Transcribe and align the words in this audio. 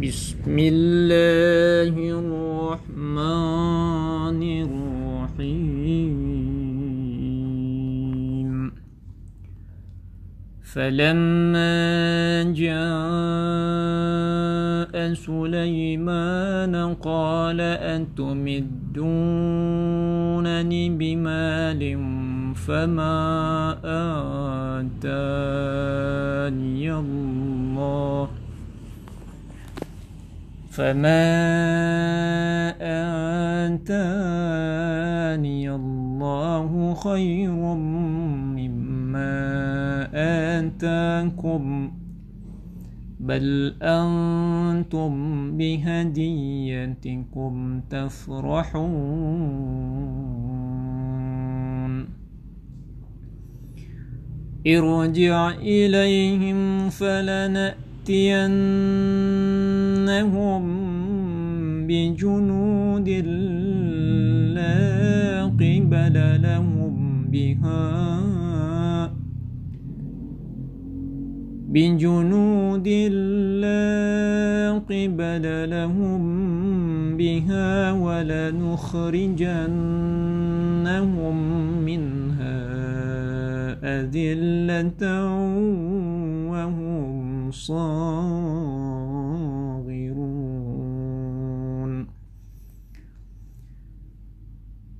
بسم 0.00 0.56
الله 0.58 1.94
الرحمن 2.20 3.20
الرحيم. 5.36 5.70
فلما 10.72 11.76
جاء 12.56 12.80
سليمان 15.14 16.74
قال 16.94 17.60
أتمدونني 17.60 18.70
بمال 20.90 21.98
فما 22.54 23.18
آتاني 24.80 26.94
الله؟ 26.94 28.28
فما 30.70 31.26
آتاني 33.66 35.70
الله 35.70 36.94
خير 36.94 37.50
مما 38.54 39.40
آتاكم 40.58 41.90
بل 43.20 43.74
أنتم 43.82 45.12
بهديتكم 45.56 47.54
تفرحون 47.90 49.40
ارجع 54.66 55.50
إليهم 55.50 56.90
فلنأتينهم 58.06 58.56
بجنود 61.86 63.08
لا 64.54 65.44
قبل 65.44 66.42
لهم 66.42 67.26
بها. 67.30 68.00
بجنود 71.68 72.88
لا 73.60 74.72
قبل 74.90 75.70
لهم 75.70 76.22
بها 77.16 77.92
ولنخرجنهم 77.92 78.96
منها 81.84 82.60
أذلة 83.82 85.02
صاغرون 87.50 87.90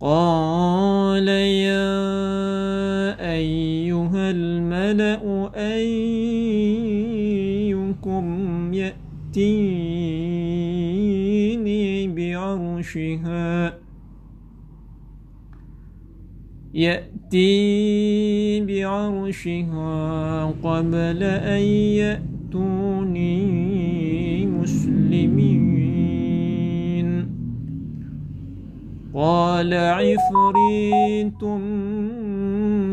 قال 0.00 1.28
يا 1.28 1.94
أيها 3.32 4.30
الملأ 4.30 5.50
أيكم 5.54 6.24
يأتيني 8.74 9.94
بعرشها. 12.08 13.78
يأتي 16.74 18.60
بعرشها 18.60 20.44
قبل 20.44 21.22
أن 21.22 22.33
يأتوني 22.54 24.46
مسلمين. 24.46 25.74
قال 29.14 29.74
عفريت 29.74 31.44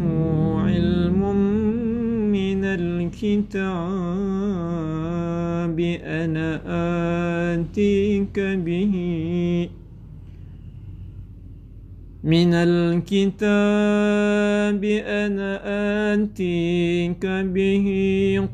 علم 0.66 1.36
من 2.32 2.64
الكتاب 2.64 3.68
أنا 6.04 6.60
آتيك 7.54 8.40
به 8.40 8.94
من 12.28 12.52
الكتاب 12.52 13.24
أنا 14.84 15.50
آتيك 16.14 17.26
به 17.26 17.88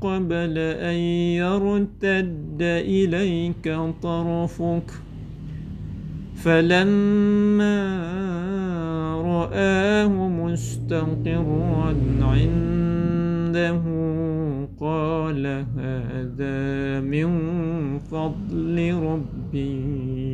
قبل 0.01 0.59
أن 0.59 0.99
يرتد 1.43 2.63
إليك 2.63 3.67
طرفك. 4.03 4.89
فلما 6.37 7.79
رآه 9.25 10.29
مستقرا 10.29 11.95
عنده 12.21 13.83
قال 14.81 15.47
هذا 15.77 17.01
من 17.01 17.29
فضل 17.99 18.95
ربي. 18.95 20.34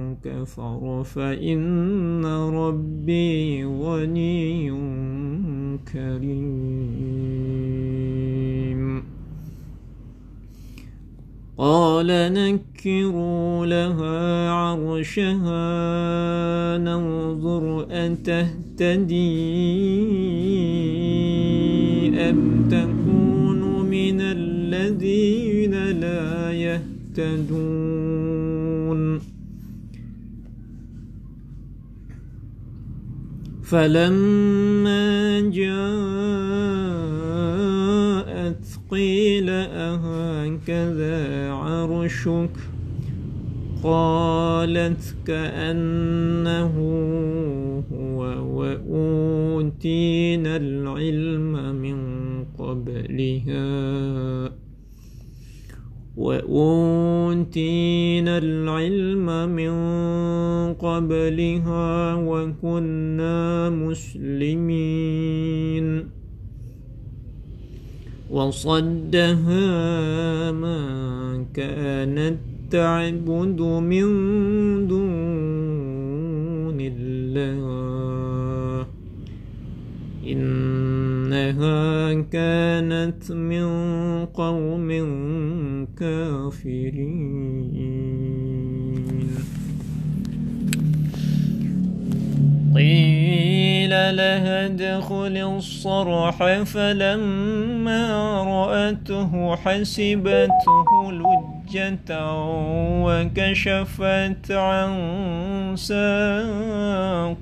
كفر 0.25 1.03
فإن 1.03 2.25
ربي 2.25 3.65
غني 3.65 4.71
كريم. 5.93 7.21
قال 11.57 12.07
نكروا 12.33 13.65
لها 13.65 14.49
عرشها 14.49 15.57
ننظر 16.77 17.87
أتهتدي 17.91 19.31
أم 22.29 22.67
تكون 22.71 23.85
من 23.89 24.21
الذين 24.21 25.73
لا 25.99 26.51
يهتدون. 26.51 27.90
فلما 33.71 35.39
جاءت 35.39 35.69
قيل 38.91 39.49
أهكذا 39.49 41.17
عرشك؟ 41.51 42.49
قالت 43.83 45.15
كأنه 45.27 46.75
هو 47.93 48.19
وأوتينا 48.57 50.55
العلم 50.55 51.75
من 51.75 51.97
قبلها. 52.59 53.81
وأوتينا 56.17 57.63
العلم 58.37 59.49
من 59.49 59.73
قبلها 60.73 62.15
وكنا 62.15 63.69
مسلمين. 63.69 65.07
وصدها 68.31 69.61
ما 70.51 71.45
كانت 71.53 72.37
تعبد 72.71 73.61
من 73.61 74.07
دون 74.87 75.11
الله. 76.79 78.21
إنها 80.27 82.13
كانت 82.13 83.31
من 83.31 83.65
قوم 84.25 84.91
كافرين 86.01 87.61
قيل 92.75 93.89
لها 93.89 94.65
ادخل 94.65 95.37
الصرح 95.57 96.61
فلما 96.63 98.03
رأته 98.43 99.55
حسبته 99.55 101.11
لجة 101.11 102.11
وكشفت 103.05 104.51
عن 104.51 104.91
ساقيها. 107.35 107.41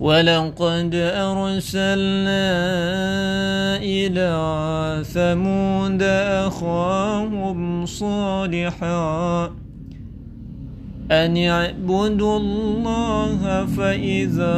ولقد 0.00 0.94
أرسلنا 0.94 2.46
إلى 3.76 5.02
ثمود 5.04 6.02
أخاهم 6.46 7.86
صالحا 7.86 9.46
أن 11.10 11.36
اعبدوا 11.36 12.38
الله 12.38 13.66
فإذا 13.66 14.56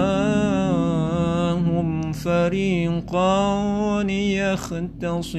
هم 1.53 2.13
فريقان 2.13 4.11
يختصمون. 4.91 5.39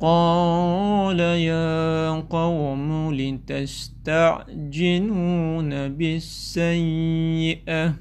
قال 0.00 1.20
يا 1.20 2.10
قوم 2.10 3.14
لتستعجلون 3.14 5.88
بالسيئة. 5.88 7.94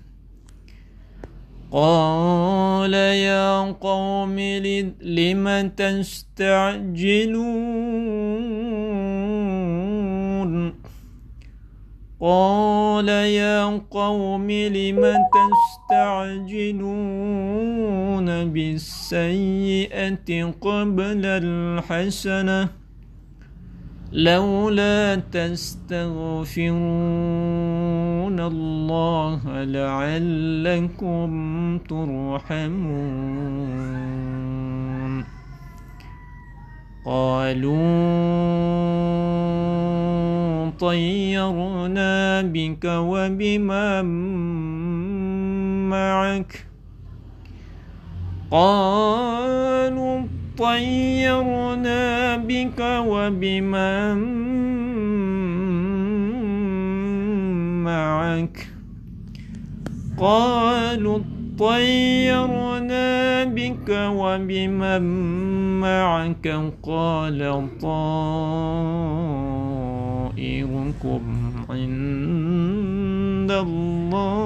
قال 1.71 2.93
يا 2.93 3.71
قوم 3.71 4.39
لم 5.01 5.71
تستعجلون 5.77 7.39
قال 12.21 13.09
يا 13.09 13.79
قوم 13.91 14.51
لم 14.51 15.15
تستعجلون 15.89 16.67
بالسيئة 18.53 20.29
قبل 20.61 21.21
الحسنة 21.25 22.69
لولا 24.11 25.15
تستغفرون 25.15 26.69
الله 28.39 29.63
لعلكم 29.63 31.29
ترحمون. 31.89 33.29
قالوا 37.05 37.79
طيرنا 40.79 42.08
بك 42.41 42.85
وبمن 42.85 44.05
معك. 45.89 46.65
قالوا 48.51 50.21
طيرنا 50.57 52.35
بك 52.35 52.79
وبمن 52.79 54.17
معك. 57.83 58.67
قالوا 60.17 61.19
طيرنا 61.59 63.43
بك 63.43 63.89
وبمن 63.89 65.01
معك. 65.81 66.71
قال 66.83 67.41
طائركم 70.39 71.21
عند 71.69 73.51
الله. 73.51 74.37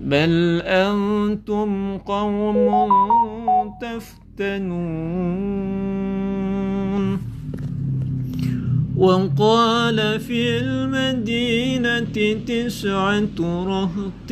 بل 0.00 0.62
أنتم 0.64 1.98
قوم 1.98 2.56
تفتنون. 3.82 4.90
وقال 8.96 10.20
في 10.20 10.58
المدينة 10.58 12.34
تسعة 12.46 13.38
رهط 13.66 14.30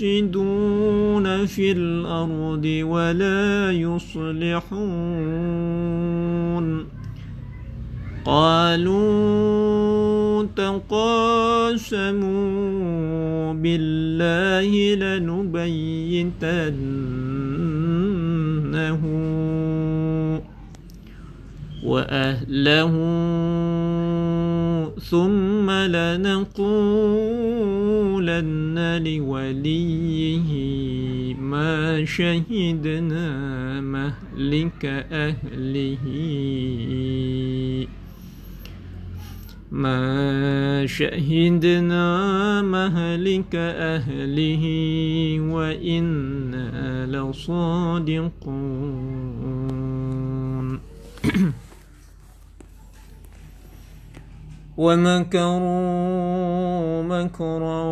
يفسدون 0.00 1.26
في 1.46 1.72
الأرض 1.72 2.64
ولا 2.64 3.70
يصلحون. 3.72 4.70
قالوا 8.24 9.40
تقاسموا 10.56 11.92
بالله 13.52 14.94
لنبيتنه 14.94 16.30
وأهله 21.84 22.94
ثم 25.10 25.70
لنقولن 25.70 26.40
لوليه 29.04 30.50
ما 31.34 32.04
شهدنا 32.04 33.30
مهلك 33.80 34.84
أهله. 35.12 36.04
ما 39.70 40.86
شهدنا 40.86 42.62
مهلك 42.62 43.54
أهله 43.54 44.64
وإنا 45.40 47.06
لصادقون. 47.06 48.40
ومكروا 54.80 56.10
مكرا 57.02 57.82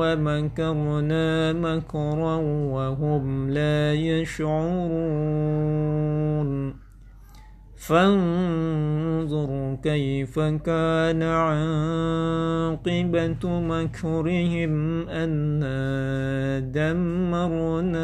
ومكرنا 0.00 1.52
مكرا 1.52 2.36
وهم 2.72 3.50
لا 3.50 3.94
يشعرون. 3.94 5.52
فانظر 7.86 9.50
كيف 9.82 10.38
كان 10.38 11.22
عاقبة 11.22 12.80
مكرهم 13.44 15.08
أنا 15.08 16.58
دمرناهم 16.58 17.96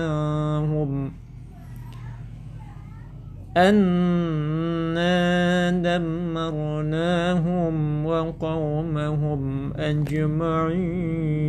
أنا 3.56 5.08
دمرناهم 5.99 7.76
وقومهم 8.06 9.73
أجمعين. 9.73 11.49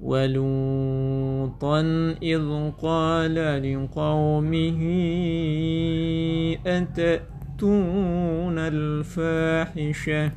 ولوطا 0.00 1.80
إذ 2.22 2.70
قال 2.82 3.34
لقومه 3.62 4.80
أتأتون 6.66 8.58
الفاحشة؟ 8.58 10.32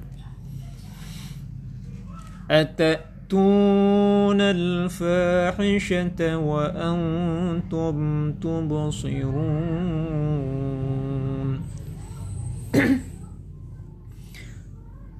أتأتون 2.51 4.41
الفاحشة 4.41 6.37
وأنتم 6.37 8.31
تبصرون؟ 8.33 9.93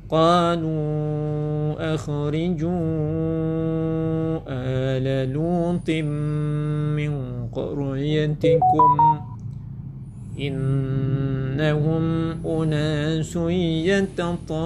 قالوا 0.10 1.96
أخرجوا 1.96 2.70
آل 4.48 5.34
لوط 5.34 5.90
من 7.00 7.12
قريتكم. 7.52 9.20
إنهم 10.40 12.04
أناس 12.46 13.36
يتطهرون. 13.86 14.66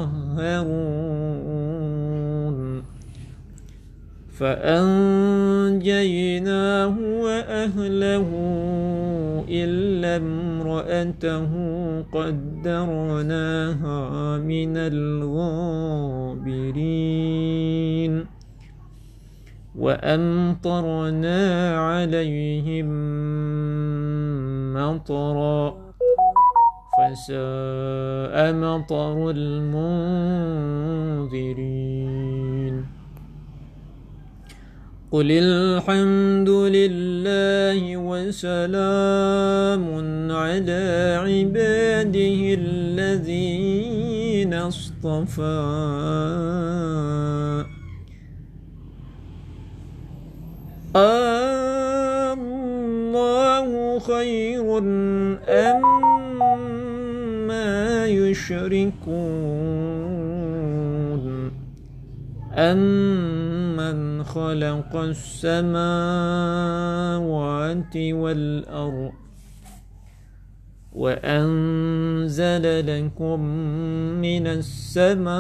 فأنجيناه 4.39 5.75
وأهله 7.24 8.27
إلا 9.50 10.15
امرأته 10.15 11.50
قدرناها 12.01 14.00
من 14.38 14.77
الغابرين 14.77 16.19
وأمطرنا 19.75 21.39
عليهم 21.79 22.89
مطرا 24.74 25.89
فساء 26.98 28.53
مطر 28.53 29.29
المنذرين 29.29 29.79
قل 35.11 35.25
الحمد 35.31 36.49
لله 36.49 37.97
وسلام 37.97 39.85
على 40.31 40.85
عباده 41.25 42.41
الذين 42.61 44.53
اصطفى. 44.53 45.65
الله 52.37 53.99
خير 53.99 54.77
أم 55.49 55.81
ما 57.47 58.05
يشركون. 58.05 59.09
أمن 62.53 63.38
خلق 64.39 64.96
السماوات 64.96 65.96
والأرض 67.96 69.12
وأنزل 70.96 72.65
لكم 72.91 73.39
من 74.25 74.48
السماء 74.48 75.38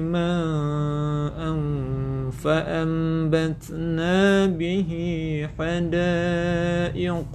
ماء 0.00 1.38
فأنبتنا 2.30 4.16
به 4.46 4.90
حدائق 5.58 7.34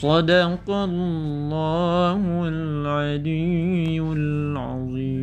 صدق 0.00 0.64
الله 0.70 2.22
العلي 2.48 4.00
العظيم. 4.00 5.20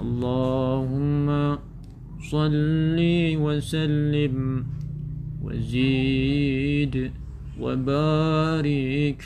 اللهم 0.00 1.26
صل 2.30 2.98
وسلم 3.44 4.36
وزيد 5.44 6.94
وبارك 7.60 9.20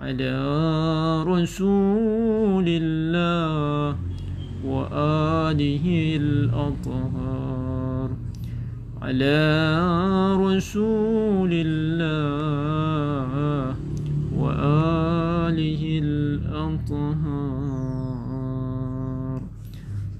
على 0.00 0.34
رسول 1.22 2.66
الله 2.68 3.96
وآله 4.66 5.86
الأطهار. 6.16 7.63
على 9.04 9.36
رسول 10.40 11.52
الله 11.52 13.28
وآله 14.36 15.82
الأطهار. 16.02 17.40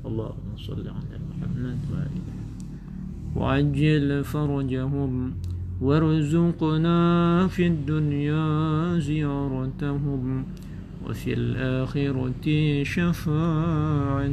اللهم 0.04 0.48
صل 0.56 0.84
على 0.88 1.16
محمد 1.30 1.78
وآله. 1.92 2.24
وعجل 3.36 4.24
فرجهم 4.24 5.32
وارزقنا 5.80 7.00
في 7.48 7.66
الدنيا 7.66 8.98
زيارتهم 8.98 10.44
وفي 11.08 11.32
الآخرة 11.32 12.46
شفاعتهم. 12.84 14.24